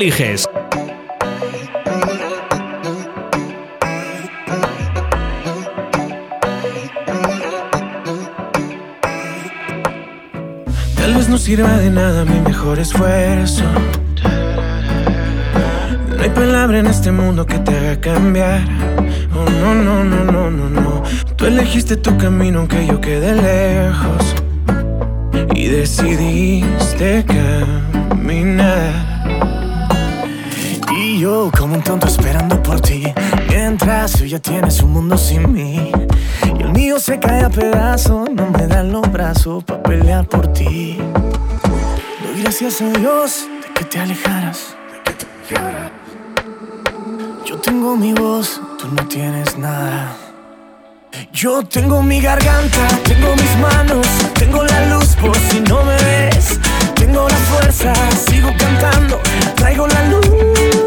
[0.00, 0.08] Tal
[11.14, 13.64] vez no sirva de nada mi mejor esfuerzo.
[16.16, 18.62] No hay palabra en este mundo que te haga cambiar.
[19.34, 21.02] Oh, no, no, no, no, no, no.
[21.36, 24.34] Tú elegiste tu camino aunque yo quede lejos.
[25.54, 29.09] Y decidiste caminar
[31.56, 33.04] como un tonto esperando por ti.
[33.48, 35.92] Mientras tú ya tienes un mundo sin mí.
[36.58, 40.52] Y el mío se cae a pedazos No me dan los brazos para pelear por
[40.52, 40.98] ti.
[42.22, 44.74] Doy gracias a Dios de que te alejaras.
[47.44, 50.16] Yo tengo mi voz, tú no tienes nada.
[51.32, 56.58] Yo tengo mi garganta, tengo mis manos, tengo la luz por si no me ves.
[56.96, 57.92] Tengo la fuerza,
[58.28, 59.20] sigo cantando,
[59.56, 60.79] traigo la luz.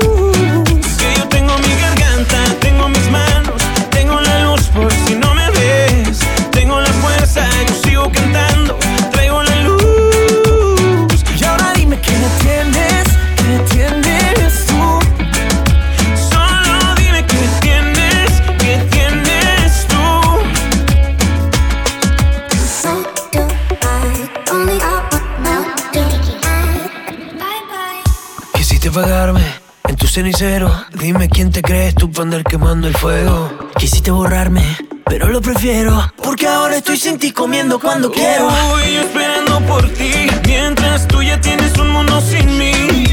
[30.13, 30.71] Cenicero.
[30.93, 33.51] Dime quién te crees tú para andar quemando el fuego.
[33.79, 34.63] Quisiste borrarme,
[35.05, 36.13] pero lo prefiero.
[36.23, 38.47] Porque ahora estoy sin ti comiendo cuando quiero.
[38.47, 40.13] Estoy esperando por ti,
[40.45, 43.05] mientras tú ya tienes un mundo sin mí.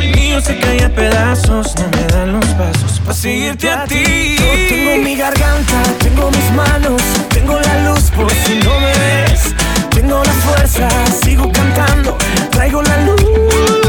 [0.00, 4.36] El mío se cae a pedazos, no me dan los pasos para seguirte a ti.
[4.38, 9.54] Yo tengo mi garganta, tengo mis manos, tengo la luz por si no me ves.
[9.90, 10.88] Tengo la fuerza,
[11.22, 12.16] sigo cantando,
[12.50, 13.85] traigo la luz.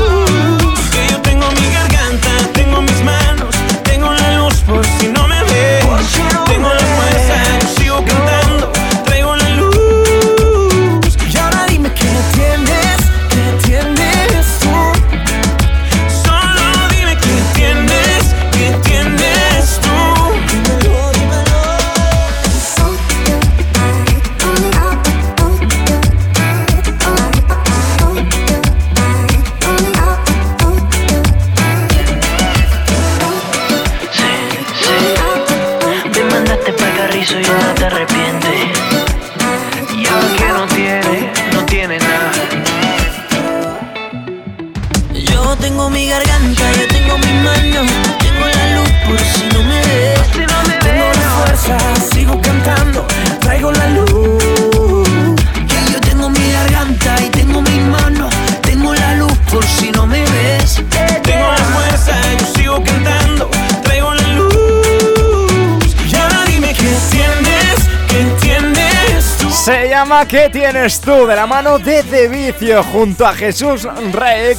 [70.29, 71.25] ¿Qué tienes tú?
[71.25, 74.57] De la mano de The Vicio junto a Jesús Rey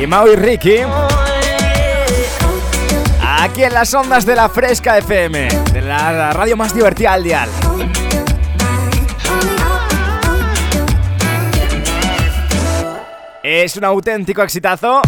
[0.00, 0.78] y Maui Ricky.
[3.20, 7.50] Aquí en las ondas de la Fresca FM, de la radio más divertida al dial.
[13.42, 15.02] Es un auténtico exitazo.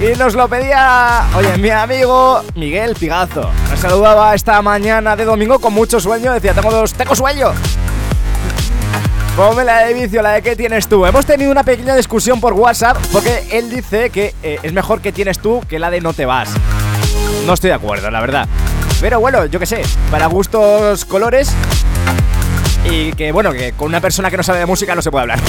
[0.00, 3.48] Y nos lo pedía, oye, mi amigo Miguel Pigazo.
[3.70, 6.32] Nos saludaba esta mañana de domingo con mucho sueño.
[6.32, 7.52] Decía, tengo, dos, tengo sueño.
[9.36, 11.06] Ponme la de vicio, la de qué tienes tú.
[11.06, 15.10] Hemos tenido una pequeña discusión por WhatsApp porque él dice que eh, es mejor que
[15.10, 16.50] tienes tú que la de no te vas.
[17.46, 18.46] No estoy de acuerdo, la verdad.
[19.00, 19.80] Pero bueno, yo qué sé,
[20.10, 21.50] para gustos colores
[22.90, 25.22] y que bueno, que con una persona que no sabe de música no se puede
[25.22, 25.40] hablar.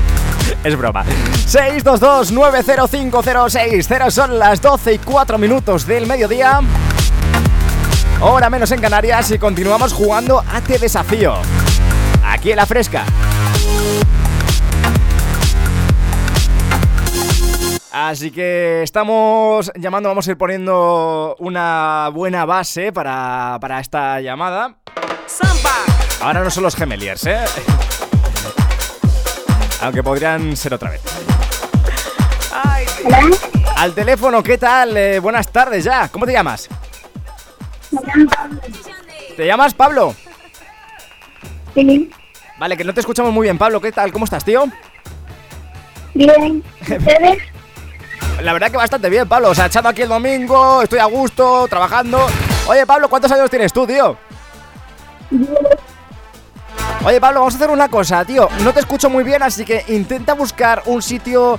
[0.64, 1.02] es broma.
[1.48, 6.60] 622-905060 son las 12 y 4 minutos del mediodía.
[8.20, 11.36] Hora menos en Canarias y continuamos jugando a Te Desafío
[12.42, 13.04] aquí en la fresca.
[17.92, 24.74] Así que estamos llamando, vamos a ir poniendo una buena base para, para esta llamada.
[26.20, 27.44] Ahora no son los gemeliers, ¿eh?
[29.80, 31.00] Aunque podrían ser otra vez.
[33.76, 34.96] Al teléfono, ¿qué tal?
[34.96, 36.08] Eh, buenas tardes ya.
[36.08, 36.68] ¿Cómo te llamas?
[39.36, 40.16] ¿Te llamas Pablo?
[41.74, 42.10] Sí.
[42.62, 43.80] Vale, que no te escuchamos muy bien, Pablo.
[43.80, 44.12] ¿Qué tal?
[44.12, 44.66] ¿Cómo estás, tío?
[46.14, 46.62] Bien.
[46.80, 47.42] ¿Ustedes?
[48.40, 49.50] La verdad que bastante bien, Pablo.
[49.50, 52.24] O sea, echando aquí el domingo, estoy a gusto, trabajando.
[52.68, 54.16] Oye, Pablo, ¿cuántos años tienes tú, tío?
[57.04, 58.48] Oye, Pablo, vamos a hacer una cosa, tío.
[58.62, 61.58] No te escucho muy bien, así que intenta buscar un sitio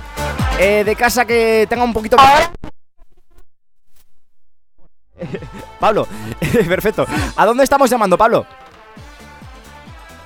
[0.58, 2.16] eh, de casa que tenga un poquito...
[5.78, 6.08] Pablo,
[6.66, 7.04] perfecto.
[7.36, 8.46] ¿A dónde estamos llamando, Pablo?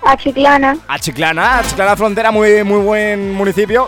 [0.09, 0.75] A Chiclana.
[0.89, 3.87] A Chiclana, Chiclana Frontera, muy, muy buen municipio.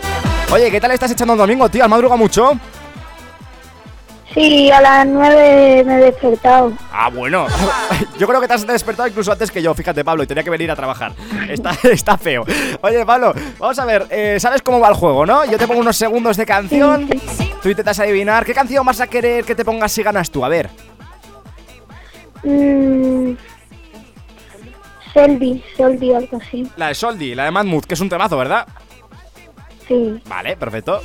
[0.53, 1.83] Oye, ¿qué tal estás echando el domingo, tío?
[1.83, 2.51] ¿Has madrugado mucho?
[4.31, 6.73] Sí, a las 9 me he despertado.
[6.91, 7.47] Ah, bueno.
[8.19, 10.51] Yo creo que te has despertado incluso antes que yo, fíjate, Pablo, y tenía que
[10.51, 11.13] venir a trabajar.
[11.49, 12.45] Está, está feo.
[12.81, 15.43] Oye, Pablo, vamos a ver, eh, ¿sabes cómo va el juego, no?
[15.45, 17.09] Yo te pongo unos segundos de canción,
[17.63, 18.45] tú intentas adivinar.
[18.45, 20.45] ¿Qué canción vas a querer que te pongas si ganas tú?
[20.45, 20.69] A ver.
[22.43, 23.33] Mm,
[25.13, 26.67] Selby, Selby, algo así.
[26.77, 28.67] La de Soldi, la de Madmood, que es un temazo, ¿verdad?
[29.87, 30.21] Sí.
[30.25, 31.01] Vale, perfecto.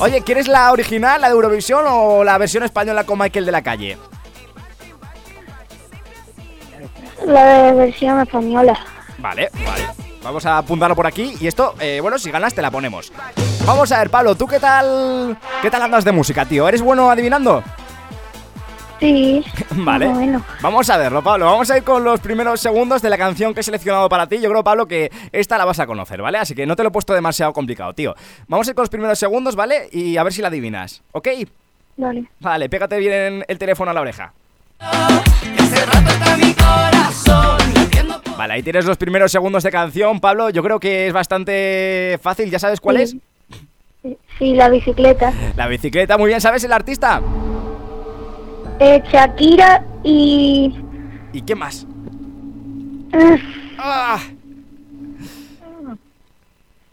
[0.00, 3.62] Oye, ¿quieres la original, la de Eurovisión o la versión española con Michael de la
[3.62, 3.98] calle?
[7.26, 8.78] La de versión española.
[9.18, 9.84] Vale, vale.
[10.22, 13.12] Vamos a apuntarlo por aquí y esto, eh, bueno, si ganas te la ponemos.
[13.66, 15.36] Vamos a ver, Pablo, ¿tú qué tal?
[15.60, 16.68] ¿Qué tal andas de música, tío?
[16.68, 17.62] ¿Eres bueno adivinando?
[19.00, 19.44] Sí.
[19.70, 20.06] Vale.
[20.08, 20.42] más o menos.
[20.62, 21.46] Vamos a verlo, Pablo.
[21.46, 24.40] Vamos a ir con los primeros segundos de la canción que he seleccionado para ti.
[24.40, 26.38] Yo creo, Pablo, que esta la vas a conocer, ¿vale?
[26.38, 28.14] Así que no te lo he puesto demasiado complicado, tío.
[28.48, 29.88] Vamos a ir con los primeros segundos, ¿vale?
[29.92, 31.28] Y a ver si la adivinas, ¿ok?
[31.96, 32.24] Vale.
[32.40, 34.32] Vale, pégate bien el teléfono a la oreja.
[38.36, 40.50] Vale, ahí tienes los primeros segundos de canción, Pablo.
[40.50, 42.50] Yo creo que es bastante fácil.
[42.50, 43.10] ¿Ya sabes cuál es?
[44.02, 44.18] Sí.
[44.38, 45.32] Sí, la bicicleta.
[45.56, 46.40] La bicicleta, muy bien.
[46.40, 47.22] ¿Sabes el artista?
[48.80, 50.74] Eh, Shakira y...
[51.32, 51.86] ¿Y qué más?
[53.12, 53.38] eh,
[53.78, 54.18] ¡Ah!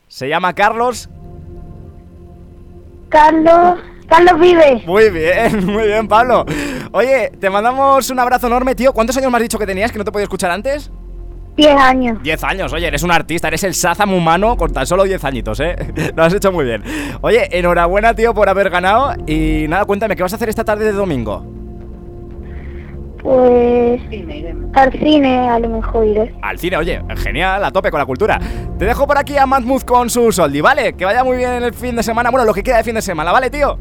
[0.07, 1.09] Se llama Carlos.
[3.09, 3.79] Carlos...
[4.07, 4.85] Carlos Vives.
[4.85, 6.45] Muy bien, muy bien, Pablo.
[6.91, 8.91] Oye, te mandamos un abrazo enorme, tío.
[8.91, 10.91] ¿Cuántos años me has dicho que tenías que no te podía escuchar antes?
[11.55, 12.21] 10 años.
[12.21, 15.61] 10 años, oye, eres un artista, eres el Shazam humano con tan solo 10 añitos,
[15.61, 15.75] ¿eh?
[16.15, 16.83] Lo has hecho muy bien.
[17.21, 19.13] Oye, enhorabuena, tío, por haber ganado.
[19.27, 21.45] Y nada, cuéntame, ¿qué vas a hacer esta tarde de domingo?
[23.21, 24.01] Pues...
[24.73, 26.33] Al cine a lo mejor iré.
[26.41, 28.39] Al cine, oye, genial, a tope con la cultura.
[28.79, 30.93] Te dejo por aquí a Madmouth con su Soldi, ¿vale?
[30.93, 33.01] Que vaya muy bien el fin de semana, bueno, lo que queda de fin de
[33.01, 33.77] semana, ¿vale, tío?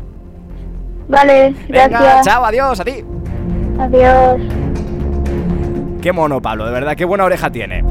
[1.09, 2.27] Vale, Venga, gracias.
[2.27, 3.05] chao, adiós, a ti.
[3.79, 4.41] Adiós.
[6.03, 7.83] Qué mono, Pablo, de verdad, qué buena oreja tiene.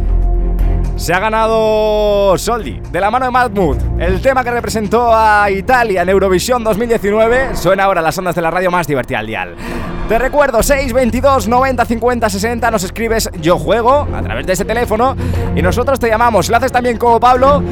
[1.00, 3.78] Se ha ganado Soldi, de la mano de Madmood.
[4.00, 8.42] El tema que representó a Italia en Eurovisión 2019 suena ahora en las ondas de
[8.42, 9.56] la radio más divertida al dial.
[10.10, 15.16] Te recuerdo, 622 90 50 60, nos escribes Yo Juego a través de ese teléfono
[15.56, 16.50] y nosotros te llamamos.
[16.50, 17.64] Lo haces también como Pablo.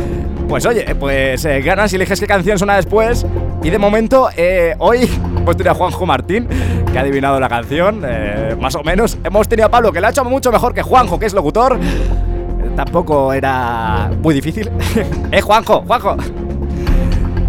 [0.48, 3.26] Pues oye, pues eh, ganas y eliges qué canción suena después.
[3.62, 5.02] Y de momento, eh, hoy
[5.36, 6.48] hemos tenido a Juanjo Martín,
[6.94, 9.18] que ha adivinado la canción, eh, más o menos.
[9.26, 11.78] Hemos tenido a Pablo, que lo ha hecho mucho mejor que Juanjo, que es locutor.
[12.78, 14.70] Tampoco era muy difícil.
[15.32, 15.82] ¡Eh, Juanjo!
[15.82, 16.16] ¡Juanjo!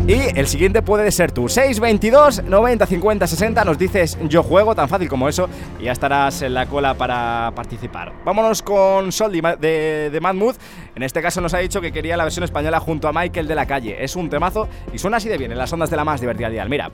[0.06, 1.50] Y el siguiente puede ser tú.
[1.50, 3.64] 622 90 50 60.
[3.66, 5.50] Nos dices yo juego, tan fácil como eso.
[5.78, 8.14] Y ya estarás en la cola para participar.
[8.24, 9.10] Vámonos con
[9.42, 10.56] ma- de, de Madmood.
[10.94, 13.54] En este caso nos ha dicho que quería la versión española junto a Michael de
[13.54, 14.02] la calle.
[14.02, 16.46] Es un temazo y suena así de bien en las ondas de la más divertida
[16.46, 16.70] al dial.
[16.70, 16.90] Mira.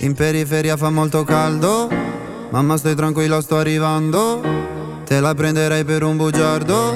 [0.00, 1.88] In periferia fa molto caldo,
[2.50, 4.40] mamma stai tranquilla sto arrivando,
[5.04, 6.94] te la prenderei per un bugiardo,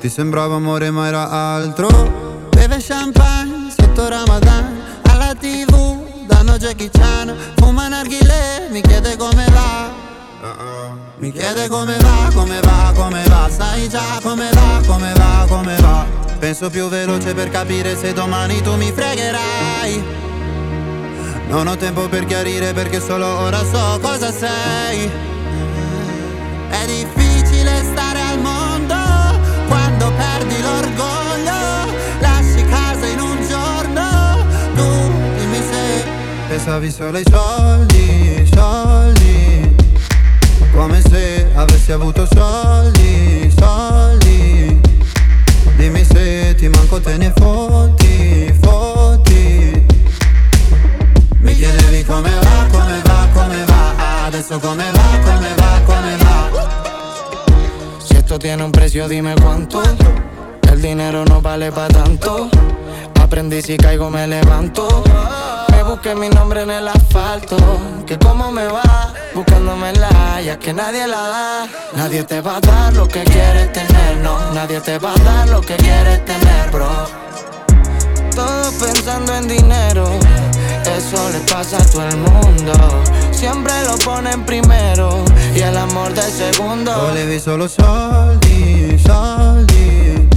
[0.00, 2.48] ti sembrava amore ma era altro.
[2.50, 10.08] Beve champagne sotto Ramadan, alla tv danno Jackie Chan, fuma narghile, mi chiede come va.
[11.18, 15.76] Mi chiede come va, come va, come va, sai già come va, come va, come
[15.78, 16.06] va.
[16.38, 20.29] Penso più veloce per capire se domani tu mi fregherai.
[21.50, 25.10] Non ho tempo per chiarire perché solo ora so cosa sei.
[26.68, 28.94] È difficile stare al mondo
[29.66, 31.92] quando perdi l'orgoglio.
[32.20, 36.04] Lasci casa in un giorno, tu dimmi se
[36.46, 39.74] pensavi solo ai soldi, soldi.
[40.72, 44.80] Come se avessi avuto soldi, soldi.
[45.74, 48.99] Dimmi se ti manco te ne fotti, fotti.
[51.60, 58.16] Chiedevi come va, come va, come va Adesso come va, come va, come va Si
[58.16, 59.82] esto tiene un precio, dime cuánto.
[60.72, 62.48] El dinero no vale para tanto.
[63.20, 65.04] Aprendí si caigo me levanto.
[65.70, 67.58] Me busqué mi nombre en el asfalto.
[68.06, 71.68] Que cómo me va buscándome la ya que nadie la da.
[71.94, 74.50] Nadie te va a dar lo que quieres tener, no.
[74.54, 76.88] Nadie te va a dar lo que quieres tener, bro.
[78.34, 80.08] Todo pensando en dinero.
[80.84, 82.72] Eso le pasa a todo el mundo.
[83.30, 86.92] Siempre lo ponen primero y el amor de segundo.
[86.92, 90.28] Volevi solo soldi, soldi.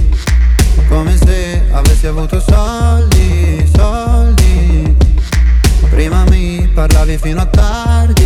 [0.88, 4.96] Come se avessi avuto soldi, soldi.
[5.90, 8.23] Prima mi parlavi fino a tardi,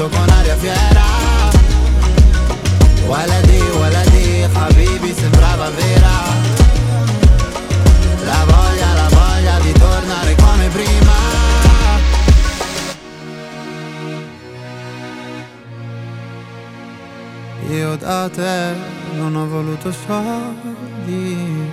[0.00, 1.04] giocando con aria fiera.
[3.06, 6.14] Waladi, waladi, habibi sembrava vera.
[8.24, 11.18] La voglia, la voglia di tornare come prima.
[17.70, 18.74] Io da te
[19.16, 21.68] non ho voluto soldi.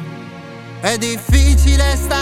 [0.82, 2.17] È difficile stare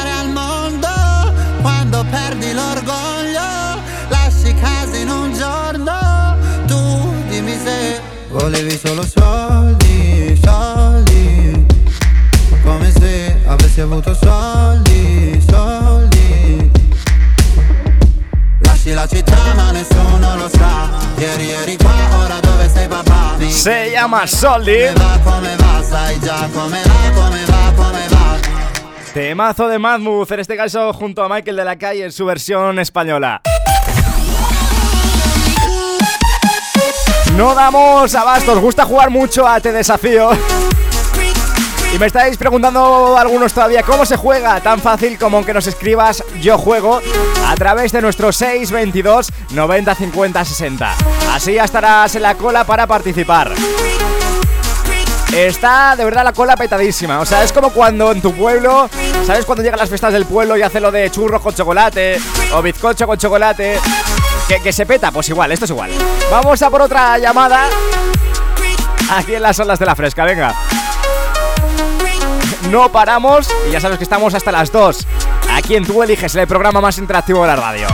[8.35, 11.65] volevi solo soldi, soldi.
[12.63, 16.71] Come se avessi avuto soldi, soldi.
[18.59, 20.89] Lasci la città ma nessuno lo sa.
[21.17, 23.35] Ieri eri qua, ora dove sei papà?
[23.47, 24.91] Se llama Soldi.
[24.93, 28.37] Come va, come va, sai già come va, come va, come va.
[29.13, 32.79] Temazo de Madmouth, en este caso junto a Michael de la Calle en su versión
[32.79, 33.41] española.
[37.37, 40.29] No damos abasto, os gusta jugar mucho a Te Desafío.
[41.93, 46.23] Y me estáis preguntando algunos todavía cómo se juega, tan fácil como que nos escribas
[46.41, 47.01] yo juego
[47.45, 50.95] a través de nuestro 622 90 50 60.
[51.33, 53.51] Así ya estarás en la cola para participar.
[55.33, 57.19] Está de verdad la cola petadísima.
[57.19, 58.89] O sea, es como cuando en tu pueblo,
[59.25, 62.17] ¿sabes cuando llegan las fiestas del pueblo y hace lo de churros con chocolate
[62.53, 63.79] o bizcocho con chocolate?
[64.47, 65.91] Que, se peta, pues igual, esto es igual.
[66.29, 67.67] Vamos a por otra llamada.
[69.11, 70.53] Aquí en las olas de la fresca, venga.
[72.69, 75.07] No paramos y ya sabes que estamos hasta las 2.
[75.51, 77.87] Aquí en Tú Eliges, el programa más interactivo de la radio.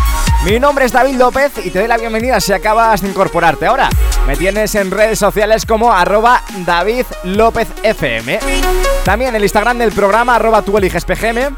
[0.43, 3.89] Mi nombre es David López y te doy la bienvenida si acabas de incorporarte ahora.
[4.27, 8.39] Me tienes en redes sociales como arroba David López FM.
[9.05, 11.55] También el Instagram del programa arroba Tú Eliges PGM.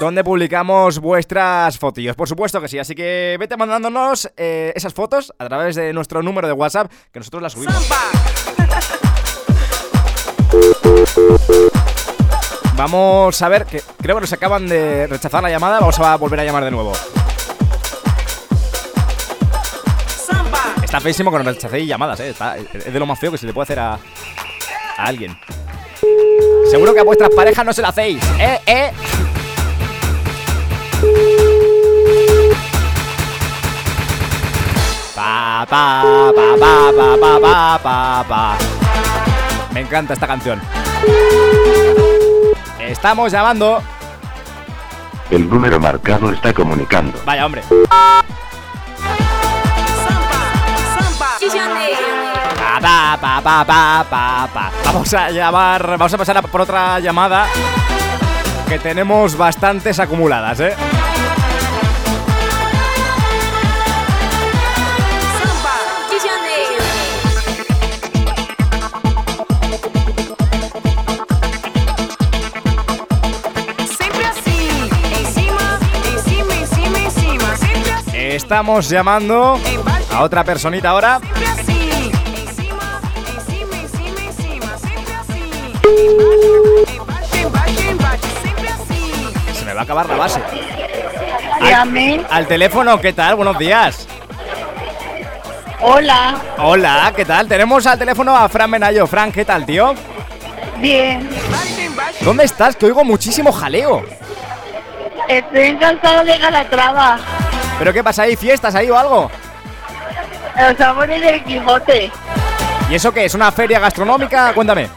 [0.00, 2.78] Donde publicamos vuestras fotillos, por supuesto que sí.
[2.78, 7.18] Así que vete mandándonos eh, esas fotos a través de nuestro número de WhatsApp, que
[7.18, 7.74] nosotros las subimos.
[12.76, 15.80] Vamos a ver, que creo que nos acaban de rechazar la llamada.
[15.80, 16.92] Vamos a volver a llamar de nuevo.
[20.84, 22.30] Está feísimo que nos rechacéis llamadas, ¿eh?
[22.30, 23.98] Está- es de lo más feo que se le puede hacer a, a
[25.04, 25.36] alguien.
[26.70, 28.60] Seguro que a vuestras parejas no se la hacéis, ¿eh?
[28.66, 28.92] ¿eh?
[35.14, 36.02] Pa, pa,
[36.34, 38.56] pa, pa, pa, pa, pa, pa, pa.
[39.72, 40.60] Me encanta esta canción.
[42.78, 43.82] Estamos llamando.
[45.30, 47.20] El número marcado está comunicando.
[47.24, 47.62] Vaya, hombre.
[52.80, 54.70] Pa, pa, pa, pa, pa, pa, pa.
[54.84, 55.98] Vamos a llamar.
[55.98, 57.46] Vamos a pasar a por otra llamada
[58.68, 60.74] que tenemos bastantes acumuladas, ¿eh?
[78.12, 79.58] Estamos llamando
[80.12, 81.20] a otra personita ahora.
[89.78, 90.40] Va a acabar la base.
[91.60, 92.20] Dígame.
[92.30, 93.36] Al teléfono, ¿qué tal?
[93.36, 94.08] Buenos días.
[95.80, 96.36] Hola.
[96.58, 97.46] Hola, ¿qué tal?
[97.46, 99.06] Tenemos al teléfono a Fran Menayo.
[99.06, 99.94] Fran, ¿qué tal, tío?
[100.78, 101.28] Bien.
[102.22, 102.74] ¿Dónde estás?
[102.74, 104.04] Que oigo muchísimo jaleo.
[105.28, 107.18] Estoy encantado de Calatrava.
[107.78, 108.34] ¿Pero qué pasa ahí?
[108.34, 109.30] ¿Fiestas ahí o algo?
[110.58, 112.10] Los amores del Quijote.
[112.90, 113.26] ¿Y eso qué?
[113.26, 114.52] ¿Es una feria gastronómica?
[114.54, 114.88] Cuéntame.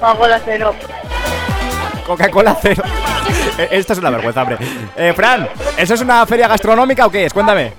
[0.00, 0.74] Bajo la cero.
[2.06, 2.82] Coca-Cola cero.
[3.58, 4.58] Eh, Esto es una vergüenza, hombre.
[4.96, 7.32] Eh, Fran, ¿eso es una feria gastronómica o qué es?
[7.32, 7.72] Cuéntame.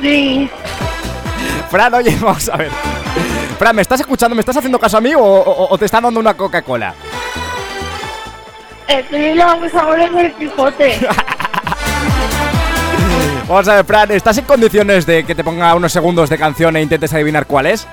[0.00, 0.48] Sí.
[1.70, 2.70] Fran, oye, vamos a ver.
[3.58, 4.34] Fran, ¿me estás escuchando?
[4.36, 6.94] ¿Me estás haciendo caso a mí o, o- o te están dando una Coca-Cola?
[8.86, 10.98] Estoy en sabores del Quijote.
[13.48, 16.76] Vamos a ver, Fran, ¿estás en condiciones de que te ponga unos segundos de canción
[16.76, 17.86] e intentes adivinar cuál es?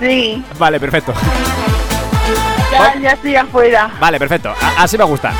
[0.00, 1.12] Sí, Vale, perfecto.
[2.94, 3.90] Ya, ya estoy afuera.
[4.00, 4.50] Vale, perfecto.
[4.50, 5.32] A- así me gusta.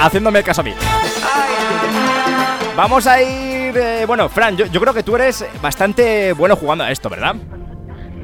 [0.00, 0.74] Haciéndome caso a mí.
[2.76, 3.76] Vamos a ir.
[3.76, 7.36] eh, bueno, Fran, yo, yo creo que tú eres bastante bueno jugando a esto, ¿verdad?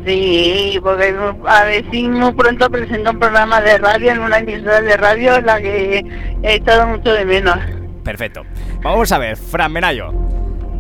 [0.06, 1.14] Sí, porque
[1.46, 5.36] a ver si muy pronto presento un programa de radio en una emisora de radio
[5.36, 6.04] en la que
[6.42, 7.56] he echado mucho de menos.
[8.02, 8.42] Perfecto.
[8.82, 10.12] Vamos a ver, Fran Menayo.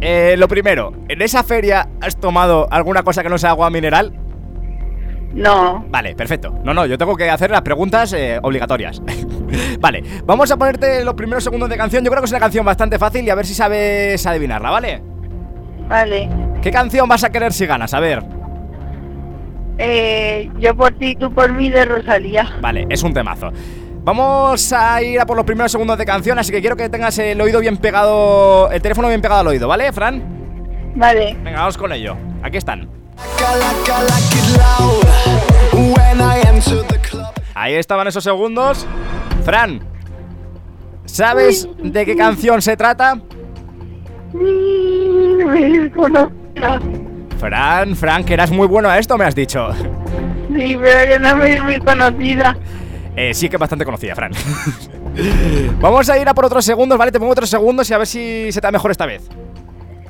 [0.00, 4.14] Eh, lo primero, ¿en esa feria has tomado alguna cosa que no sea agua mineral?
[5.32, 6.52] No, Vale, perfecto.
[6.64, 9.00] No, no, yo tengo que hacer las preguntas eh, obligatorias.
[9.80, 12.04] vale, vamos a ponerte los primeros segundos de canción.
[12.04, 15.02] Yo creo que es una canción bastante fácil y a ver si sabes adivinarla, ¿vale?
[15.88, 16.28] vale.
[16.62, 17.94] ¿Qué canción vas a querer si ganas?
[17.94, 18.22] A ver.
[19.78, 22.56] Eh, yo por ti, tú por mí de Rosalía.
[22.60, 23.50] Vale, es un temazo.
[24.02, 27.18] Vamos a ir a por los primeros segundos de canción, así que quiero que tengas
[27.18, 30.22] el oído bien pegado, el teléfono bien pegado al oído, ¿vale, Fran?
[30.96, 31.36] Vale.
[31.42, 32.16] Venga, vamos con ello.
[32.42, 32.99] Aquí están.
[37.54, 38.86] Ahí estaban esos segundos.
[39.44, 39.80] Fran,
[41.04, 43.20] ¿sabes de qué canción se trata?
[47.38, 49.72] Fran, Fran, que eras muy bueno a esto, me has dicho.
[49.74, 52.56] Sí, pero que no me es muy conocida.
[53.16, 54.32] Eh, sí que es bastante conocida, Fran.
[55.80, 57.12] Vamos a ir a por otros segundos, ¿vale?
[57.12, 59.28] Te pongo otros segundos y a ver si se te da mejor esta vez.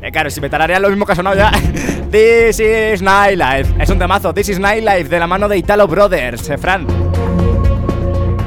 [0.00, 1.50] Eh, claro, si me tarareas lo mismo que ha sonado ya.
[2.10, 3.82] This is Nightlife.
[3.82, 4.32] Es un temazo.
[4.32, 6.86] This is Nightlife de la mano de Italo Brothers, eh, Fran.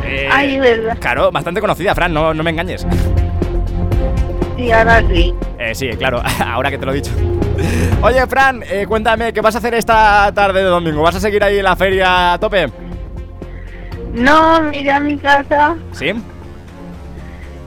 [0.06, 0.98] Eh, Ay, verdad.
[1.00, 2.86] Claro, bastante conocida, Fran, no, no me engañes.
[4.58, 5.34] Sí, ahora sí.
[5.60, 7.12] Eh, sí, claro, ahora que te lo he dicho.
[8.02, 11.02] Oye, Fran, eh, cuéntame, ¿qué vas a hacer esta tarde de domingo?
[11.02, 12.70] ¿Vas a seguir ahí en la feria a tope?
[14.14, 16.12] No, me iré a mi casa ¿Sí?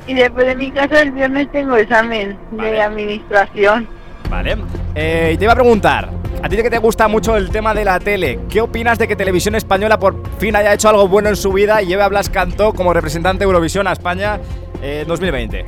[0.06, 2.70] Y después de mi casa el viernes tengo examen Vale.
[2.70, 3.88] de administración.
[4.30, 4.56] Vale.
[4.94, 6.10] Eh, y te iba a preguntar,
[6.42, 9.16] a ti que te gusta mucho el tema de la tele, ¿qué opinas de que
[9.16, 12.30] Televisión Española por fin haya hecho algo bueno en su vida y lleve a Blas
[12.30, 14.38] Cantó como representante de Eurovisión a España
[14.82, 15.64] eh, 2020?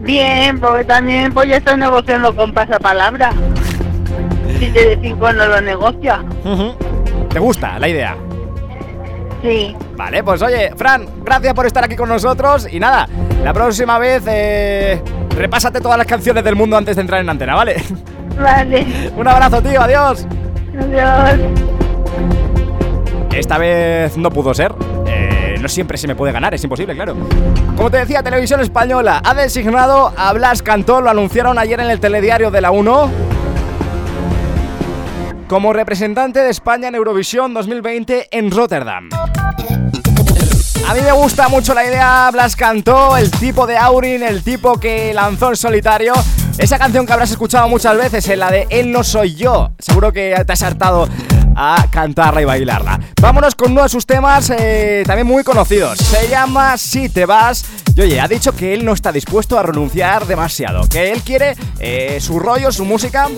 [0.00, 3.32] Bien, porque también pues ya estoy negociando con pasapalabra.
[4.58, 6.22] Si Telecinco no lo negocia.
[7.30, 8.14] ¿Te gusta la idea?
[9.42, 13.08] Sí, Vale, pues oye, Fran, gracias por estar aquí con nosotros y nada,
[13.42, 15.02] la próxima vez eh,
[15.36, 17.82] repásate todas las canciones del mundo antes de entrar en antena, ¿vale?
[18.40, 18.86] vale.
[19.16, 20.26] Un abrazo, tío, adiós.
[20.78, 21.40] Adiós.
[23.32, 24.74] Esta vez no pudo ser.
[25.06, 27.16] Eh, no siempre se me puede ganar, es imposible, claro.
[27.76, 32.00] Como te decía, Televisión Española ha designado a Blas Cantó, lo anunciaron ayer en el
[32.00, 33.10] telediario de la 1,
[35.50, 39.08] como representante de España en Eurovisión 2020 en Rotterdam.
[40.86, 44.78] A mí me gusta mucho la idea, Blas Cantó, el tipo de Aurin, el tipo
[44.78, 46.12] que lanzó en solitario.
[46.56, 49.72] Esa canción que habrás escuchado muchas veces, en la de Él no soy yo.
[49.80, 51.08] Seguro que te has hartado
[51.56, 53.00] a cantarla y bailarla.
[53.20, 55.98] Vámonos con uno de sus temas eh, también muy conocidos.
[55.98, 57.64] Se llama Si te vas.
[57.94, 60.88] Y oye, ha dicho que él no está dispuesto a renunciar demasiado.
[60.88, 63.28] Que él quiere eh, su rollo, su música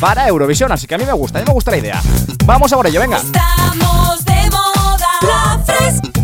[0.00, 0.72] para Eurovisión.
[0.72, 2.02] Así que a mí me gusta, a mí me gusta la idea.
[2.44, 3.18] Vamos a por ello, venga.
[3.18, 5.08] Estamos de moda.
[5.22, 6.19] La fresca.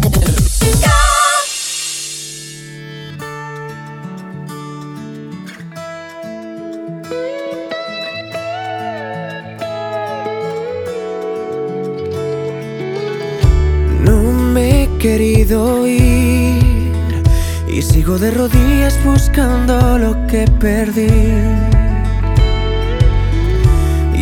[15.06, 17.22] Querido ir
[17.68, 21.06] y sigo de rodillas buscando lo que perdí.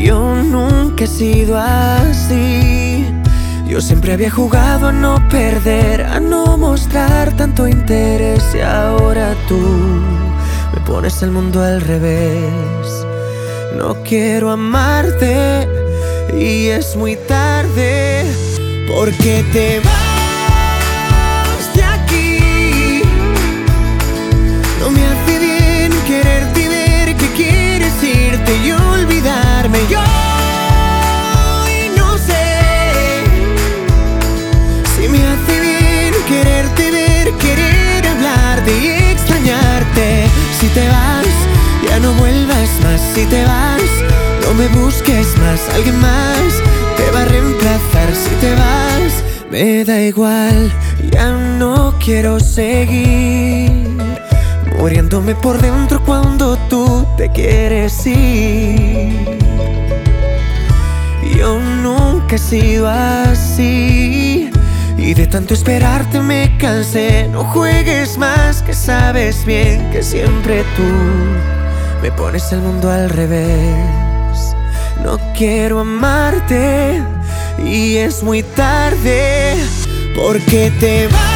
[0.05, 3.07] Yo nunca he sido así.
[3.67, 9.63] Yo siempre había jugado a no perder, a no mostrar tanto interés y ahora tú
[10.75, 13.07] me pones el mundo al revés.
[13.79, 15.67] No quiero amarte
[16.39, 18.27] y es muy tarde
[18.87, 20.04] porque te vas
[43.15, 43.83] si te vas.
[44.43, 46.63] No me busques más, alguien más
[46.97, 49.25] te va a reemplazar si te vas.
[49.51, 50.73] Me da igual,
[51.13, 53.71] ya no quiero seguir.
[54.79, 59.39] Muriéndome por dentro cuando tú te quieres ir.
[61.37, 64.51] Yo nunca he sido así.
[64.99, 67.29] Y de tanto esperarte me cansé.
[67.29, 71.54] No juegues más, que sabes bien que siempre tú
[72.05, 74.55] me pones el mundo al revés.
[75.03, 77.03] No quiero amarte
[77.65, 79.57] y es muy tarde
[80.15, 81.34] porque te vas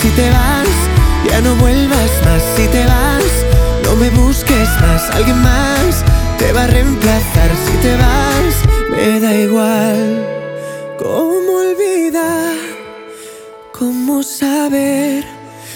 [0.00, 0.68] Si te vas,
[1.28, 2.42] ya no vuelvas más.
[2.54, 3.24] Si te vas,
[3.82, 5.10] no me busques más.
[5.10, 6.04] Alguien más
[6.38, 7.50] te va a reemplazar.
[7.66, 8.54] Si te vas,
[8.92, 10.26] me da igual.
[10.98, 12.54] ¿Cómo olvidar?
[13.72, 15.24] ¿Cómo saber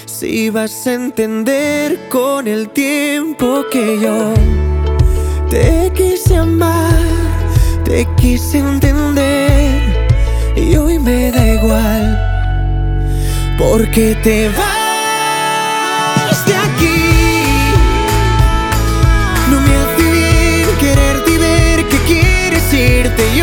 [0.07, 4.35] si vas a entender con el tiempo que yo
[5.51, 6.97] te quise amar,
[7.85, 10.09] te quise entender
[10.55, 12.32] y hoy me da igual
[13.59, 14.59] porque te vas
[16.47, 17.45] de aquí.
[19.51, 23.43] No me hace bien quererte y ver que quieres irte y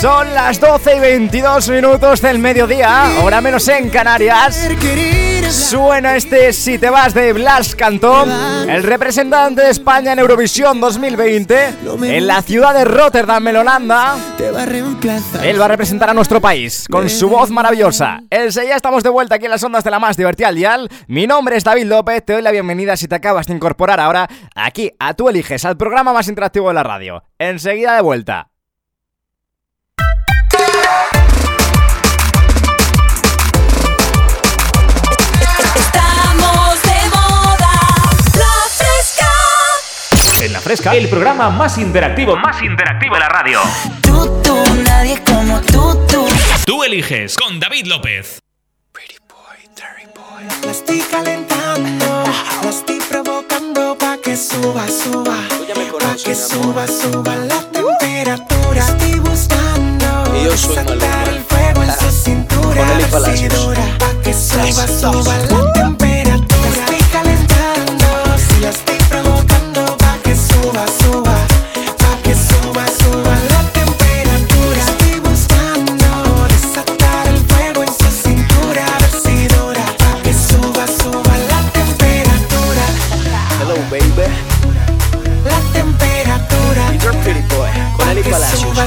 [0.00, 4.68] Son las 12 y 22 minutos del mediodía, hora menos en Canarias.
[5.50, 8.30] Suena este Si te vas de Blas Cantón,
[8.70, 14.16] el representante de España en Eurovisión 2020, en la ciudad de Rotterdam, en Holanda.
[15.42, 18.20] Él va a representar a nuestro país con su voz maravillosa.
[18.30, 20.88] Enseguida estamos de vuelta aquí en las ondas de la más divertida al dial.
[21.08, 24.28] Mi nombre es David López, te doy la bienvenida si te acabas de incorporar ahora
[24.54, 27.24] aquí a Tú Eliges, al programa más interactivo de la radio.
[27.40, 28.50] Enseguida de vuelta.
[40.88, 40.96] Fresca.
[40.96, 43.60] El programa más interactivo, más interactivo de la radio.
[44.02, 46.26] Tú, tú, nadie como tú, tú.
[46.64, 48.40] Tú eliges con David López.
[50.64, 52.24] La estoy calentando,
[52.62, 55.36] la estoy provocando pa' que suba, suba.
[56.00, 58.80] Pa' que suba, suba la temperatura.
[58.80, 62.84] Estoy buscando desatar el fuego en su cintura.
[63.10, 66.17] Pa' que suba, suba la temperatura.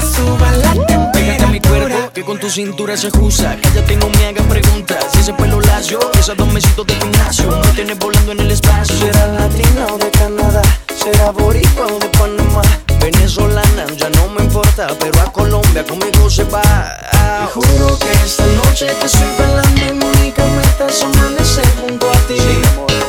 [0.00, 0.72] suba la
[1.12, 1.94] Pégate a mi temperatura.
[1.94, 3.56] cuerpo, que con tu cintura se ajusta.
[3.62, 5.04] Cállate, no me hagas preguntas.
[5.12, 7.50] Si ese pelo lacio, esos dos mesitos de gimnasio.
[7.50, 8.96] Me tienes volando en el espacio.
[8.96, 10.62] Será latina o de Canadá.
[10.96, 12.62] Será boricua o de Panamá.
[13.00, 14.88] Venezolana, ya no me importa.
[14.98, 16.62] Pero a Colombia conmigo se va.
[16.62, 22.10] Te juro que esta noche te estoy bailando y mi única meta es amanecer junto
[22.10, 22.38] a ti.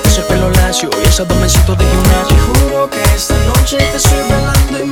[0.06, 2.36] Ese pelo lacio y esos dos mesitos de gimnasio.
[2.36, 4.86] Te juro que esta noche te estoy bailando y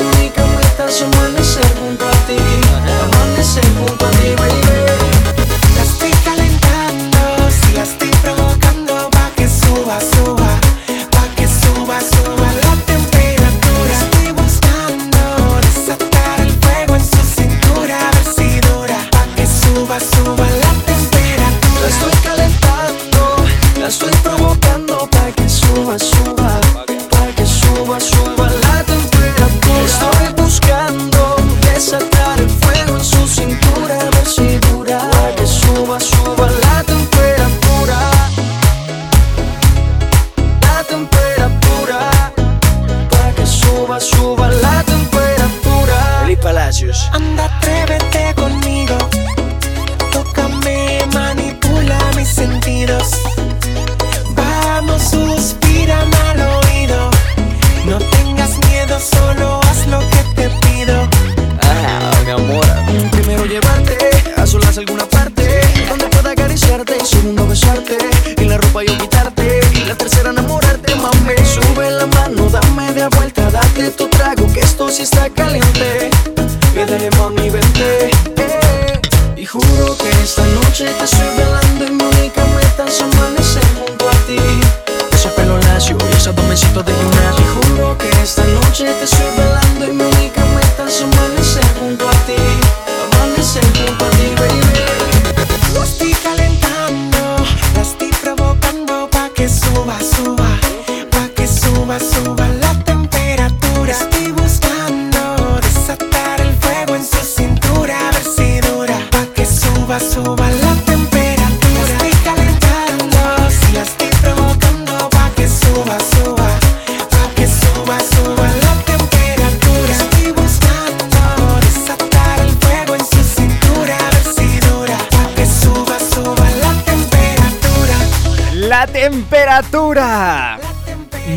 [85.94, 87.21] pelo lacio y esos dos mesitos de gimnasio.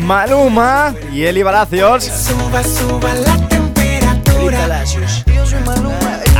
[0.01, 2.09] Maluma y Eli Palacios.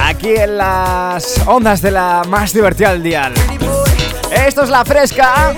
[0.01, 3.33] Aquí en las ondas de la más divertida del dial.
[4.31, 5.53] Esto es la fresca.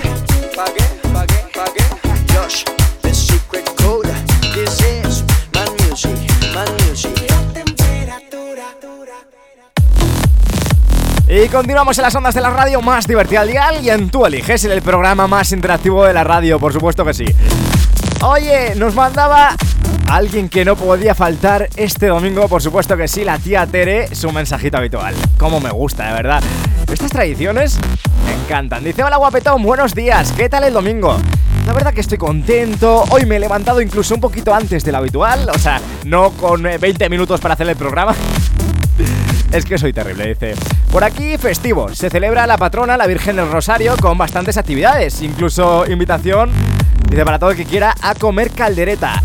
[11.52, 14.64] Continuamos en las ondas de la radio más divertida del dial y en Tú Eliges,
[14.64, 17.24] el programa más interactivo de la radio, por supuesto que sí.
[18.22, 19.56] Oye, nos mandaba
[20.10, 24.30] alguien que no podía faltar este domingo, por supuesto que sí, la tía Tere, su
[24.30, 25.14] mensajito habitual.
[25.38, 26.42] Como me gusta, de verdad.
[26.92, 27.78] Estas tradiciones
[28.26, 28.84] me encantan.
[28.84, 31.16] Dice, hola guapetón, buenos días, ¿qué tal el domingo?
[31.66, 34.98] La verdad que estoy contento, hoy me he levantado incluso un poquito antes de lo
[34.98, 38.14] habitual, o sea, no con eh, 20 minutos para hacer el programa.
[39.52, 40.54] Es que soy terrible, dice.
[40.92, 41.88] Por aquí, festivo.
[41.94, 45.22] Se celebra la patrona, la Virgen del Rosario, con bastantes actividades.
[45.22, 46.50] Incluso invitación,
[47.08, 49.22] dice, para todo el que quiera, a comer caldereta.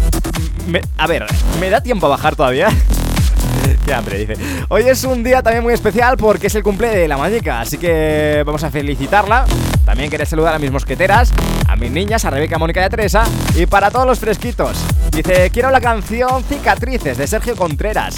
[0.97, 1.25] A ver,
[1.59, 2.69] ¿me da tiempo a bajar todavía?
[3.85, 4.35] Qué hambre, dice.
[4.69, 7.77] Hoy es un día también muy especial porque es el cumple de la Mañica, así
[7.77, 9.45] que vamos a felicitarla.
[9.85, 11.33] También quería saludar a mis mosqueteras,
[11.67, 14.77] a mis niñas, a Rebeca, Mónica y a Teresa, y para todos los fresquitos.
[15.11, 18.15] Dice, quiero la canción Cicatrices de Sergio Contreras.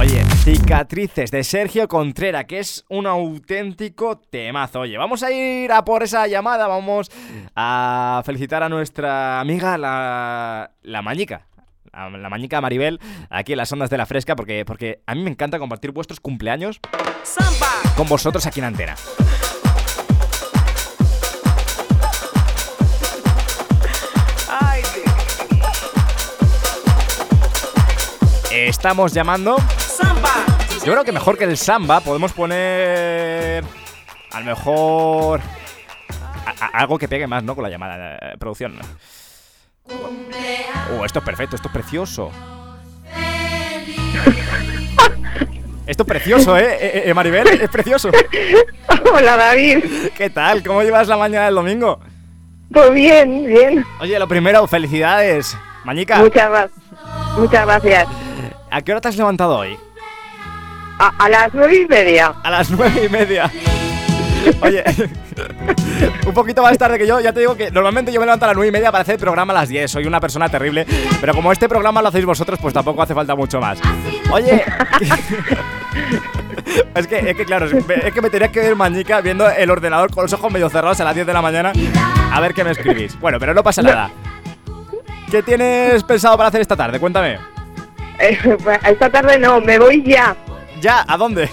[0.00, 4.80] Oye, Cicatrices de Sergio Contreras, que es un auténtico temazo.
[4.80, 7.10] Oye, vamos a ir a por esa llamada, vamos
[7.54, 11.46] a felicitar a nuestra amiga la, la Mañica.
[11.92, 15.22] La, la Mañica Maribel, aquí en las ondas de la fresca, porque, porque a mí
[15.22, 16.80] me encanta compartir vuestros cumpleaños
[17.94, 18.94] con vosotros aquí en Antena.
[28.50, 29.56] Estamos llamando.
[30.84, 33.62] Yo creo que mejor que el samba podemos poner.
[34.32, 35.40] A lo mejor.
[36.46, 37.54] a- a- algo que pegue más, ¿no?
[37.54, 38.78] Con la llamada eh, producción.
[40.98, 42.30] Oh, esto es perfecto, esto es precioso.
[45.86, 46.76] Esto es precioso, ¿eh?
[46.80, 48.10] Eh, eh, Maribel, es precioso.
[49.12, 49.84] Hola David.
[50.16, 50.62] ¿Qué tal?
[50.62, 51.98] ¿Cómo llevas la mañana del domingo?
[52.72, 53.84] Pues bien, bien.
[54.00, 55.56] Oye, lo primero, felicidades.
[55.84, 56.78] Mañica, Muchas gracias.
[57.36, 58.08] Muchas gracias.
[58.70, 59.76] ¿a qué hora te has levantado hoy?
[61.00, 62.34] A, a las nueve y media.
[62.42, 63.50] A las nueve y media.
[64.60, 64.84] Oye,
[66.26, 68.48] un poquito más tarde que yo, ya te digo que normalmente yo me levanto a
[68.48, 69.90] las nueve y media para hacer el programa a las 10.
[69.90, 70.86] Soy una persona terrible,
[71.20, 73.80] pero como este programa lo hacéis vosotros, pues tampoco hace falta mucho más.
[74.30, 74.62] Oye,
[76.94, 79.70] es que, es que claro, es es que me tenía que ver mañica viendo el
[79.70, 81.72] ordenador con los ojos medio cerrados a las 10 de la mañana
[82.30, 83.18] a ver qué me escribís.
[83.18, 84.10] Bueno, pero no pasa nada.
[85.30, 86.98] ¿Qué tienes pensado para hacer esta tarde?
[86.98, 87.38] Cuéntame.
[88.18, 90.36] Eh, pues, esta tarde no, me voy ya.
[90.80, 91.04] ¿Ya?
[91.06, 91.48] ¿A dónde?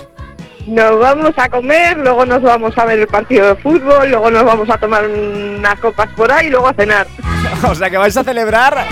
[0.65, 4.43] Nos vamos a comer, luego nos vamos a ver el partido de fútbol, luego nos
[4.43, 7.07] vamos a tomar unas copas por ahí y luego a cenar.
[7.63, 8.85] O sea que vais a celebrar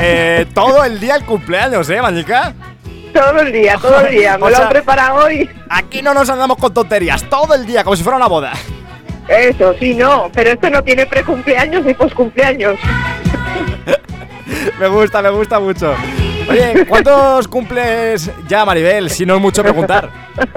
[0.00, 2.52] eh, todo el día el cumpleaños, ¿eh, Mañica?
[3.14, 4.36] Todo el día, todo el día.
[4.36, 5.48] Me O lo sea- han preparado hoy.
[5.68, 8.52] Aquí no nos andamos con tonterías, todo el día, como si fuera una boda.
[9.28, 10.28] Eso, sí, no.
[10.34, 12.76] Pero esto no tiene precumpleaños ni poscumpleaños.
[14.80, 15.94] Me gusta, me gusta mucho.
[16.50, 19.08] Oye, ¿cuántos cumples ya, Maribel?
[19.10, 20.10] Si no es mucho preguntar.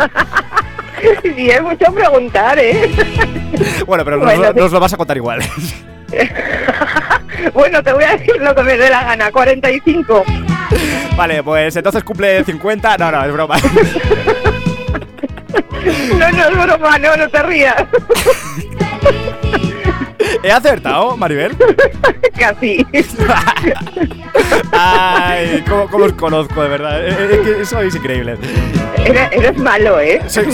[1.36, 2.90] Y es mucho preguntar, ¿eh?
[3.86, 4.40] Bueno, pero nos, sí.
[4.56, 5.42] nos lo vas a contar igual.
[7.54, 9.32] Bueno, te voy a decir lo que me dé la gana.
[9.32, 10.24] 45.
[11.18, 12.98] Vale, pues entonces cumple 50.
[12.98, 13.58] No, no, es broma.
[16.18, 17.76] No, no es broma, no, no te rías.
[20.44, 21.56] ¿He acertado, Maribel?
[22.38, 22.86] Casi.
[24.72, 27.06] Ay, cómo, cómo os conozco, de verdad.
[27.08, 28.40] Eh, eh, que sois increíbles.
[29.06, 30.22] Eres, eres malo, ¿eh?
[30.28, 30.46] Soy,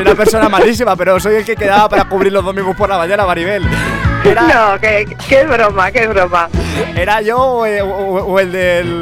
[0.00, 3.24] una persona malísima, pero soy el que quedaba para cubrir los domingos por la mañana,
[3.24, 3.62] Maribel.
[3.64, 6.48] No, que, que es broma, es broma.
[6.96, 9.00] ¿Era yo o, eh, o- o el del.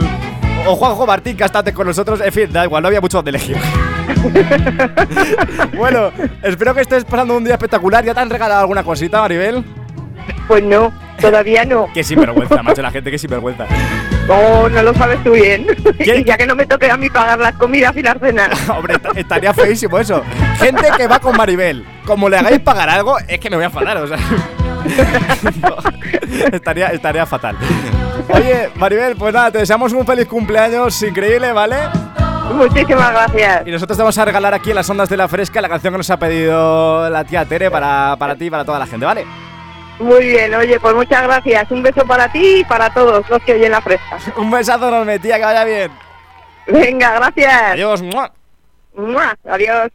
[0.66, 2.20] o Juanjo Martín, estado con nosotros.
[2.20, 3.56] En fin, da igual, no había mucho donde elegir.
[5.76, 6.10] bueno,
[6.42, 8.04] espero que estés pasando un día espectacular.
[8.04, 9.64] ¿Ya te han regalado alguna cosita, Maribel?
[10.50, 11.88] Pues no, todavía no.
[11.94, 13.66] Qué sinvergüenza, macho, la gente, qué sinvergüenza.
[14.26, 15.64] No, no lo sabes tú bien.
[16.00, 18.68] Y ya que no me toque a mí pagar las comidas y las cenas.
[18.68, 20.24] Hombre, est- estaría feísimo eso.
[20.58, 21.86] Gente que va con Maribel.
[22.04, 24.16] Como le hagáis pagar algo, es que me voy a enfadar, o sea.
[25.62, 25.76] No,
[26.52, 27.56] estaría, estaría fatal.
[28.34, 31.76] Oye, Maribel, pues nada, te deseamos un feliz cumpleaños increíble, ¿vale?
[32.54, 33.62] Muchísimas gracias.
[33.68, 35.94] Y nosotros te vamos a regalar aquí en las ondas de la fresca la canción
[35.94, 39.06] que nos ha pedido la tía Tere para, para ti y para toda la gente,
[39.06, 39.24] ¿vale?
[40.00, 41.70] Muy bien, oye, pues muchas gracias.
[41.70, 44.18] Un beso para ti y para todos los que oyen la fresca.
[44.36, 45.92] Un besazo enorme, tía, que vaya bien.
[46.66, 47.72] Venga, gracias.
[47.72, 48.02] Adiós.
[48.02, 48.32] ¡mua!
[48.94, 49.36] ¡Mua!
[49.44, 49.90] Adiós.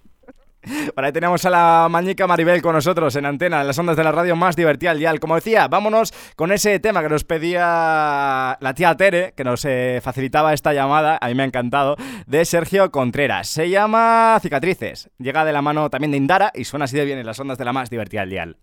[0.95, 4.03] Por ahí tenemos a la mañica Maribel con nosotros en antena, en las ondas de
[4.03, 5.19] la radio más divertida al dial.
[5.19, 9.99] Como decía, vámonos con ese tema que nos pedía la tía Tere, que nos eh,
[10.03, 13.47] facilitaba esta llamada, a mí me ha encantado, de Sergio Contreras.
[13.47, 15.09] Se llama Cicatrices.
[15.19, 17.57] Llega de la mano también de Indara y suena así de bien en las ondas
[17.57, 18.57] de la más divertida al dial.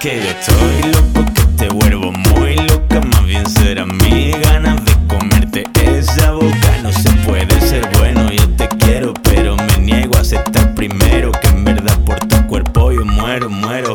[0.00, 4.92] Que yo estoy loco, que te vuelvo muy loca, más bien será mi ganas de
[5.06, 6.78] comerte esa boca.
[6.82, 11.48] No se puede ser bueno, yo te quiero, pero me niego a aceptar primero que
[11.48, 13.94] en verdad por tu cuerpo yo muero, muero.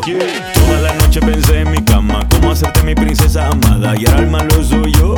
[0.54, 4.28] Toda la noche pensé en mi cama, cómo hacerte mi princesa amada, y ahora el
[4.28, 5.16] malo soy yo.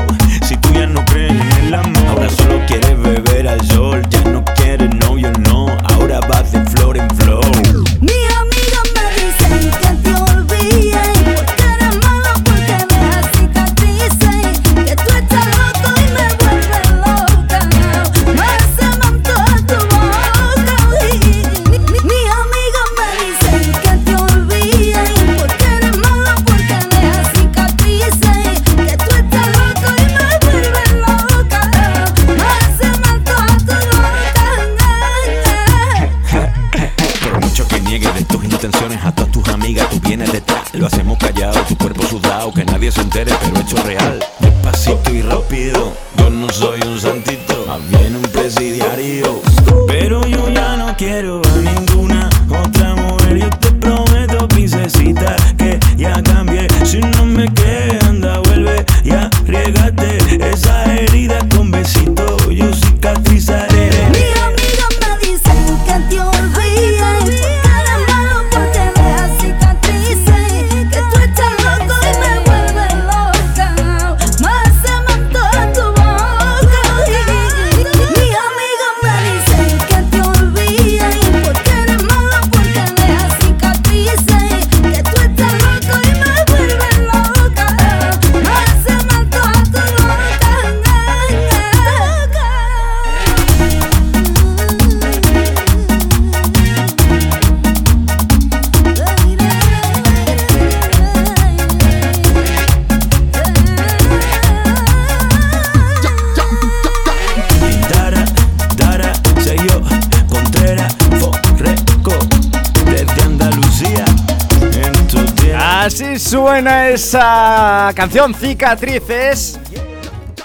[116.27, 119.57] Suena esa canción Cicatrices.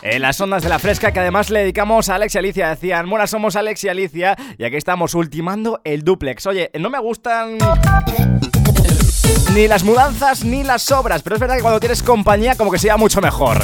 [0.00, 2.68] En las ondas de la fresca que además le dedicamos a Alex y Alicia.
[2.68, 6.46] Decían, bueno, somos Alex y Alicia y aquí estamos ultimando el duplex.
[6.46, 7.58] Oye, no me gustan
[9.54, 12.78] ni las mudanzas ni las obras, pero es verdad que cuando tienes compañía como que
[12.78, 13.58] sea mucho mejor.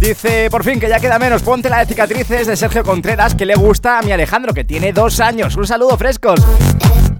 [0.00, 3.46] Dice, por fin, que ya queda menos, ponte la de cicatrices de Sergio Contreras, que
[3.46, 5.54] le gusta a mi Alejandro, que tiene dos años.
[5.54, 6.40] Un saludo frescos.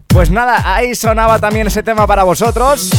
[0.08, 2.90] Pues nada, ahí sonaba también ese tema para vosotros.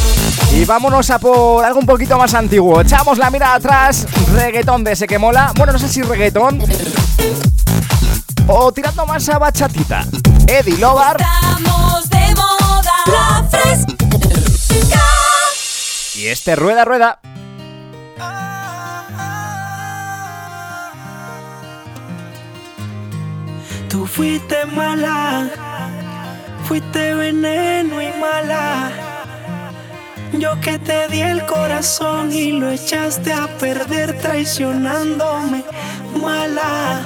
[0.58, 2.80] Y vámonos a por algo un poquito más antiguo.
[2.80, 5.52] Echamos la mirada atrás, reggaetón de ese que mola.
[5.56, 6.60] Bueno, no sé si reggaetón.
[8.48, 10.04] O tirando más a bachatita.
[10.48, 15.00] Eddie Lovar Estamos de moda, la fresca.
[16.16, 17.20] y este Rueda Rueda.
[23.88, 25.48] Tú fuiste mala,
[26.66, 29.17] fuiste veneno y mala.
[30.32, 35.64] Yo que te di el corazón y lo echaste a perder traicionándome,
[36.20, 37.00] mala.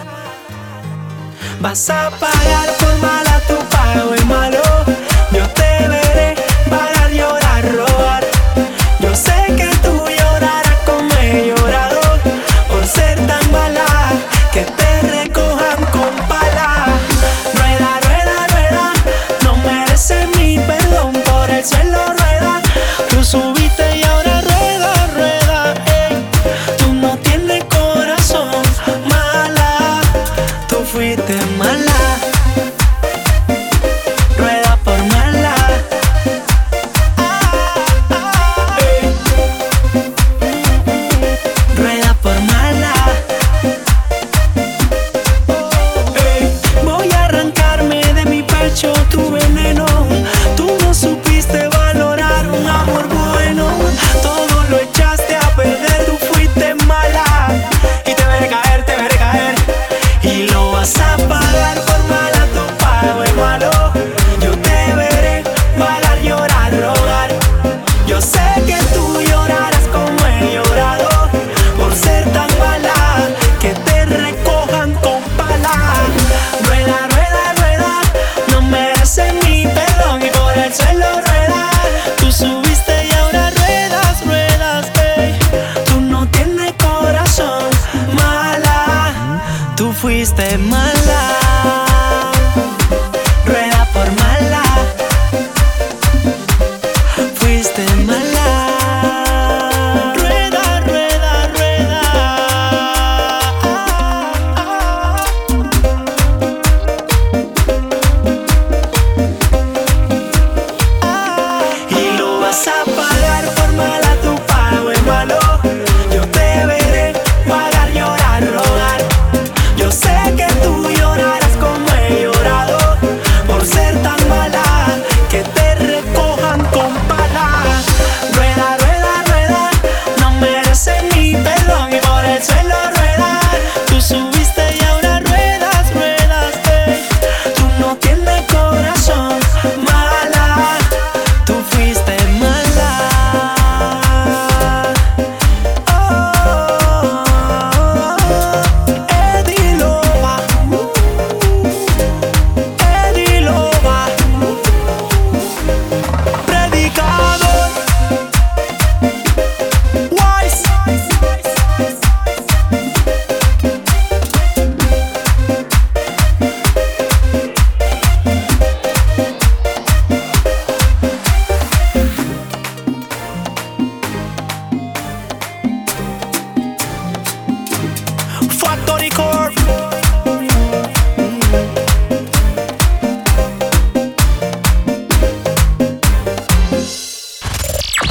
[1.61, 4.63] Vas a pagar por mala tu pago es malo.
[5.31, 6.42] Yo te veré.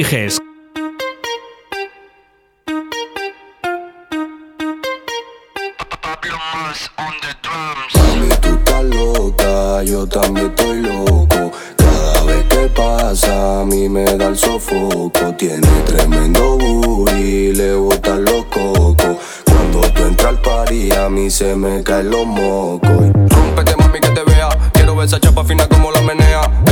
[0.00, 0.38] eliges.
[7.94, 11.52] Mami, tú estás loca, yo también estoy loco.
[11.76, 15.34] Cada vez que pasa, a mí me da el sofoco.
[15.36, 19.16] Tiene tremendo booty, le botan los cocos.
[19.44, 23.12] Cuando tú entras al party, a mí se me caen los mocos.
[23.28, 24.48] Rómpete, mami, que te vea.
[24.72, 26.69] Quiero ver esa chapa fina como la menea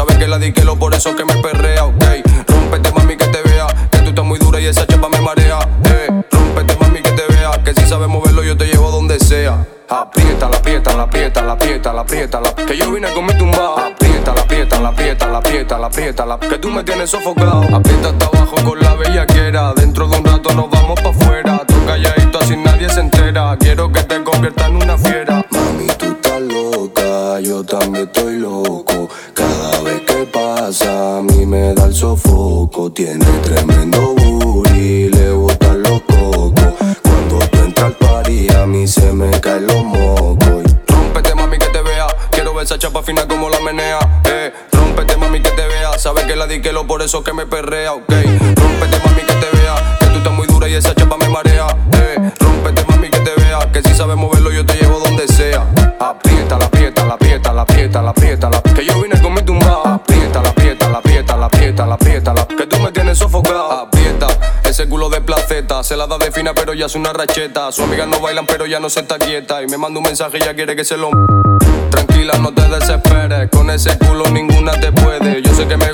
[0.00, 2.02] Sabes que la di que lo por eso que me perrea, ok.
[2.46, 5.58] Rompete mami que te vea, que tú estás muy dura y esa chapa me marea.
[5.84, 6.22] Eh.
[6.30, 9.62] Rompete mami que te vea, que si sabes moverlo yo te llevo donde sea.
[9.90, 13.36] Aprieta, la aprieta, la aprieta, la aprieta, la aprieta, la que yo vine con mi
[13.36, 13.88] tumba.
[13.88, 17.64] Aprieta, la aprieta, la aprieta, la aprieta, la aprieta, la que tú me tienes sofocado.
[17.76, 19.74] Aprieta hasta abajo con la bella quera.
[19.74, 20.98] Dentro de un rato nos vamos
[47.10, 48.08] eso que me perrea, ok.
[48.08, 51.66] Rómpete, mami, que te vea, que tú estás muy dura y esa chapa me marea.
[51.94, 55.66] Eh, rómpete, mami, que te vea, que si sabes moverlo yo te llevo donde sea.
[55.98, 59.42] Aprieta, la aprieta, la aprieta, la aprieta, la aprieta, la que yo vine con mi
[59.42, 59.82] tumba.
[59.86, 63.80] Aprieta, la aprieta, la aprieta, la aprieta, la aprieta, la que tú me tienes sofocada.
[63.80, 64.28] Aprieta.
[64.62, 67.72] Ese culo de placeta, se la da de fina pero ya es una racheta.
[67.72, 69.64] Sus amigas no bailan pero ya no se está quieta.
[69.64, 71.10] Y me manda un mensaje y ya quiere que se lo...
[71.90, 75.42] Tranquila, no te desesperes, con ese culo ninguna te puede.
[75.42, 75.89] Yo sé que me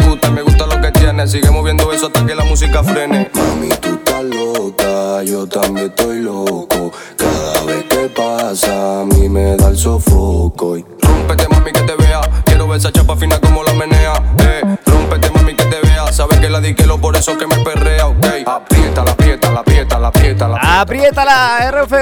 [1.27, 3.29] Sigue moviendo eso hasta que la música frene.
[3.35, 6.93] Mami, tú estás loca, yo también estoy loco.
[7.17, 10.77] Cada vez que pasa, a mí me da el sofoco.
[10.77, 12.21] Y Rómpete, mami, que te vea.
[12.45, 14.13] Quiero ver esa chapa fina como la menea.
[14.39, 16.13] Eh, rómpete, mami, que te vea.
[16.13, 18.27] Sabes que la diquelo, por eso que me perrea, ok.
[18.47, 21.93] Aprieta, la aprieta, la aprieta, la aprieta, la Aprieta la RF,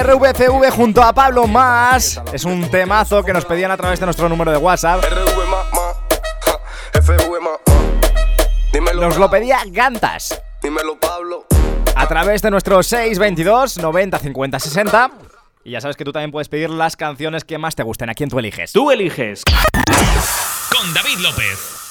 [0.00, 2.20] RVCV junto a Pablo Más.
[2.32, 5.02] Es un temazo que nos pedían a través de nuestro número de WhatsApp.
[9.00, 10.40] Nos lo pedía Gantas.
[10.62, 11.46] Dímelo, Pablo.
[11.96, 15.10] A través de nuestro 622 90 50 60.
[15.64, 18.10] Y ya sabes que tú también puedes pedir las canciones que más te gusten.
[18.10, 18.72] ¿A quién tú eliges?
[18.72, 19.42] Tú eliges.
[20.70, 21.89] Con David López.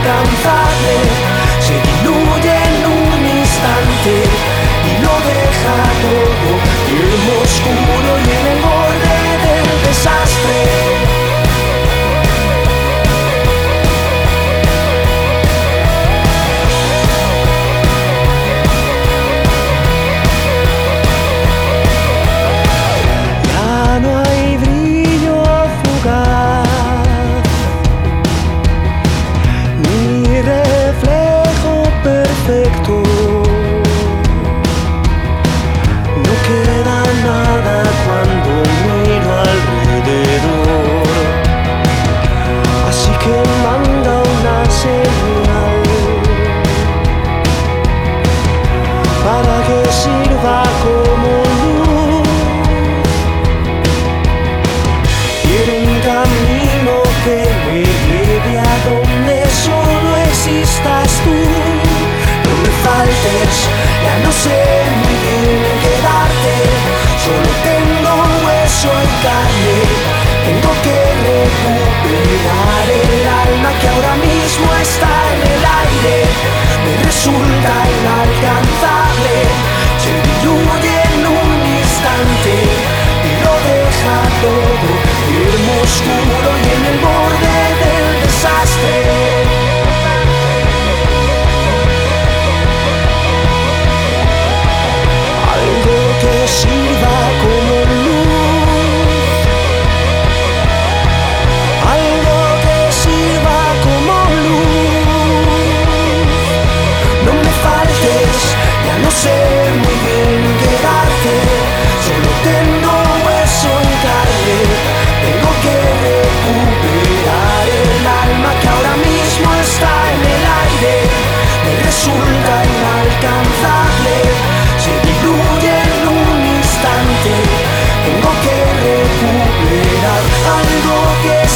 [0.00, 0.96] Inalcanzable,
[1.60, 4.12] se diluye en un instante
[4.86, 6.52] y lo deja todo
[6.86, 10.89] firme, oscuro y en el borde del desastre.
[77.20, 79.36] Resulta inalcanzable.
[79.98, 82.54] Se diluye en un instante
[83.28, 84.88] y lo deja todo
[85.28, 87.79] firme, oscuro y en el borde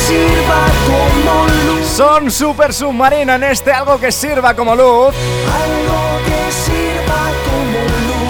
[0.07, 1.87] sirva como luz.
[1.87, 5.15] Son Super Submarino en este algo que sirva como luz.
[5.15, 8.25] Algo que sirva como luz.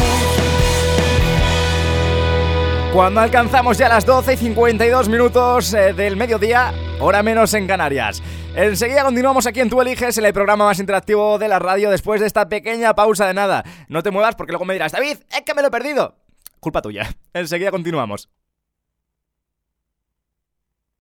[2.93, 8.23] Cuando alcanzamos ya las 12 y 52 minutos eh, del mediodía, hora menos en Canarias.
[8.55, 12.21] Enseguida continuamos aquí en Tú Eliges, en el programa más interactivo de la radio, después
[12.21, 13.65] de esta pequeña pausa de nada.
[13.89, 16.15] No te muevas porque luego me dirás, David, es que me lo he perdido.
[16.61, 17.11] Culpa tuya.
[17.33, 18.29] Enseguida continuamos.